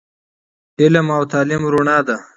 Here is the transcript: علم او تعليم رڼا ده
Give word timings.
علم 0.81 1.07
او 1.17 1.21
تعليم 1.33 1.63
رڼا 1.73 1.97
ده 2.07 2.15